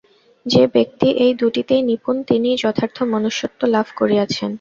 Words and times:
যে 0.45 0.63
ব্যক্তি 0.67 1.07
এই 1.23 1.33
দুইটিতেই 1.33 1.81
নিপুণ, 1.81 2.15
তিনিই 2.23 2.59
যথার্থ 2.63 2.97
মনুষ্যত্ব 3.13 3.61
লাভ 3.65 3.87
করিয়াছেন। 3.95 4.49